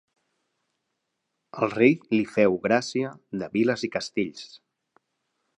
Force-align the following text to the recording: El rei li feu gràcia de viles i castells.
El 1.61 1.69
rei 1.75 1.93
li 2.15 2.23
feu 2.37 2.57
gràcia 2.65 3.15
de 3.43 3.53
viles 3.59 3.89
i 3.89 3.95
castells. 4.01 4.45